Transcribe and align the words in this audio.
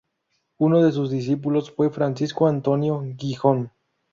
Uno 0.57 0.81
de 0.83 0.91
sus 0.93 1.11
discípulos 1.11 1.69
fue 1.69 1.91
Francisco 1.91 2.47
Antonio 2.47 3.03
Gijón. 3.19 3.71